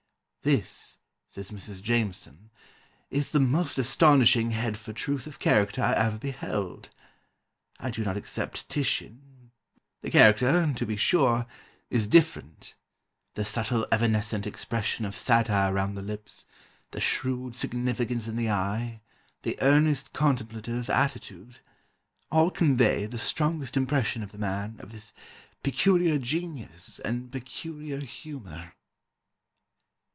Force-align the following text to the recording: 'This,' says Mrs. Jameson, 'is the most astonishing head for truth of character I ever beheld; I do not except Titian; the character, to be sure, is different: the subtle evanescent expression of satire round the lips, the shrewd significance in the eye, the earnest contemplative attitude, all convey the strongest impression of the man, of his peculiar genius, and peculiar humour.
'This,' 0.43 0.97
says 1.27 1.51
Mrs. 1.51 1.83
Jameson, 1.83 2.49
'is 3.11 3.31
the 3.31 3.39
most 3.39 3.77
astonishing 3.77 4.49
head 4.49 4.75
for 4.75 4.91
truth 4.91 5.27
of 5.27 5.37
character 5.37 5.83
I 5.83 5.93
ever 5.93 6.17
beheld; 6.17 6.89
I 7.79 7.91
do 7.91 8.03
not 8.03 8.17
except 8.17 8.67
Titian; 8.67 9.51
the 10.01 10.09
character, 10.09 10.73
to 10.75 10.83
be 10.87 10.95
sure, 10.95 11.45
is 11.91 12.07
different: 12.07 12.73
the 13.35 13.45
subtle 13.45 13.85
evanescent 13.91 14.47
expression 14.47 15.05
of 15.05 15.15
satire 15.15 15.71
round 15.73 15.95
the 15.95 16.01
lips, 16.01 16.47
the 16.89 16.99
shrewd 16.99 17.55
significance 17.55 18.27
in 18.27 18.35
the 18.35 18.49
eye, 18.49 19.01
the 19.43 19.59
earnest 19.61 20.11
contemplative 20.11 20.89
attitude, 20.89 21.59
all 22.31 22.49
convey 22.49 23.05
the 23.05 23.19
strongest 23.19 23.77
impression 23.77 24.23
of 24.23 24.31
the 24.31 24.39
man, 24.39 24.77
of 24.79 24.91
his 24.91 25.13
peculiar 25.61 26.17
genius, 26.17 26.97
and 27.01 27.31
peculiar 27.31 27.99
humour. 27.99 28.73